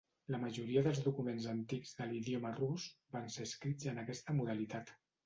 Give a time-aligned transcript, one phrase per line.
[0.35, 4.95] La majoria dels documents antics de l'idioma rus van ser escrits en aquesta modalitat.